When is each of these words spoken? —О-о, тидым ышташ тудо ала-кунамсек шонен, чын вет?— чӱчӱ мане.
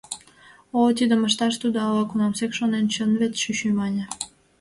—О-о, 0.77 0.89
тидым 0.97 1.21
ышташ 1.27 1.53
тудо 1.61 1.77
ала-кунамсек 1.87 2.51
шонен, 2.57 2.85
чын 2.93 3.11
вет?— 3.19 3.33
чӱчӱ 3.41 3.69
мане. 3.77 4.03